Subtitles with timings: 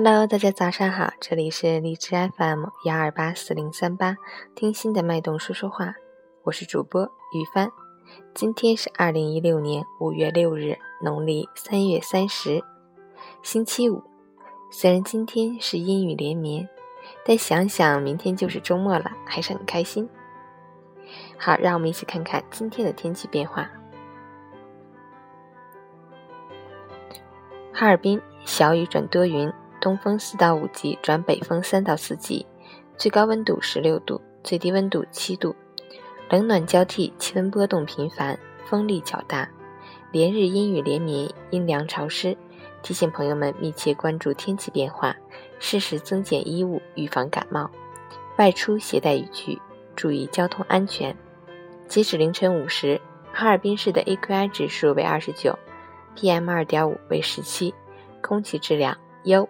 [0.00, 4.16] Hello，大家早上好，这里是荔枝 FM 幺二八四零三八，
[4.54, 5.92] 听心的脉动说说话，
[6.44, 7.02] 我是主播
[7.32, 7.68] 雨帆。
[8.32, 12.62] 今天是二零一六年五月六日，农历三月三十，
[13.42, 14.04] 星期五。
[14.70, 16.68] 虽然今天是阴雨连绵，
[17.24, 20.08] 但想想明天就是周末了，还是很开心。
[21.36, 23.68] 好，让我们一起看看今天的天气变化。
[27.72, 29.52] 哈尔滨小雨转多云。
[29.80, 32.46] 东风四到五级转北风三到四级，
[32.96, 35.54] 最高温度十六度，最低温度七度，
[36.30, 39.48] 冷暖交替，气温波动频繁，风力较大，
[40.12, 42.36] 连日阴雨连绵，阴凉潮湿，
[42.82, 45.16] 提醒朋友们密切关注天气变化，
[45.58, 47.70] 适时增减衣物，预防感冒。
[48.36, 49.60] 外出携带雨具，
[49.96, 51.16] 注意交通安全。
[51.86, 53.00] 截止凌晨五时，
[53.32, 55.58] 哈尔滨市的 AQI 指数为二十九
[56.16, 57.74] ，PM 二点五为十七，
[58.20, 59.48] 空气质量优。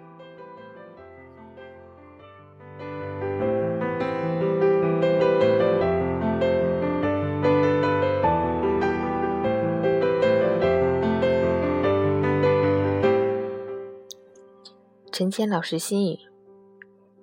[15.19, 16.17] 陈谦老师心语：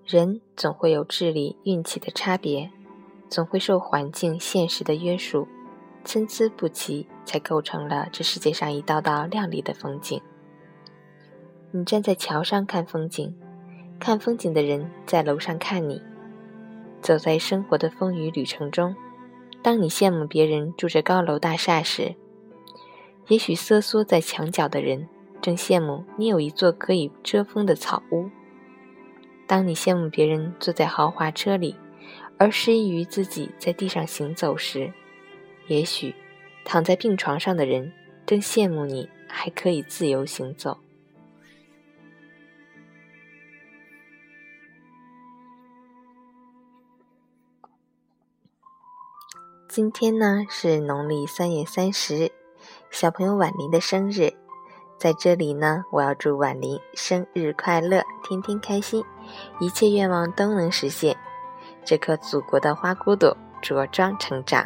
[0.05, 2.69] 人总会有智力、运气的差别，
[3.29, 5.47] 总会受环境、现实的约束，
[6.03, 10.21] 参差不齐，才构成了这世界上一道道亮丽的风景。
[11.71, 13.33] 你站在桥上看风景，
[13.97, 16.01] 看风景的人在楼上看你。
[17.01, 18.93] 走在生活的风雨旅程中，
[19.63, 22.13] 当你羡慕别人住着高楼大厦时，
[23.29, 25.07] 也许瑟缩在墙角的人。
[25.45, 28.31] 正羡慕你有一座可以遮风的草屋。
[29.45, 31.75] 当你羡慕别人坐在豪华车里，
[32.39, 34.91] 而失意于自己在地上行走时，
[35.67, 36.15] 也许
[36.63, 37.93] 躺在病床上的人
[38.25, 40.79] 正羡慕你还可以自由行走。
[49.69, 52.31] 今天呢是农历三月三十，
[52.89, 54.33] 小朋友婉玲的生日。
[54.97, 59.03] 在这里呢，我要祝婉玲生日快乐，天天开心，
[59.59, 61.15] 一切愿望都能实现。
[61.83, 64.65] 这颗祖国的花骨朵茁壮成长。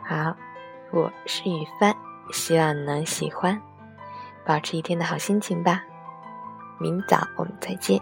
[0.00, 0.36] 好，
[0.92, 1.96] 我是雨帆，
[2.30, 3.60] 希望能喜欢，
[4.44, 5.82] 保持一天的好心情吧。
[6.78, 8.00] 明早我们再见。